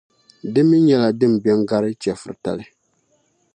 Di 0.53 0.61
mi 0.69 0.77
nyɛla 0.87 1.09
din 1.19 1.33
be 1.43 1.49
n-gari 1.59 1.91
chεfuritali. 2.01 2.65